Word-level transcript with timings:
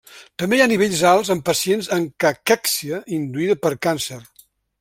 També 0.43 0.57
hi 0.59 0.63
ha 0.65 0.67
nivells 0.71 1.03
alts 1.09 1.29
en 1.35 1.43
pacients 1.51 1.91
amb 1.97 2.11
caquèxia 2.25 3.05
induïda 3.19 3.59
per 3.67 3.77
càncer. 3.89 4.23